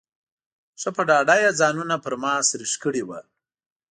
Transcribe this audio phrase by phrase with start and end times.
[0.81, 3.19] ښه په ډاډه یې ځانونه پر ما سرېښ کړي وو.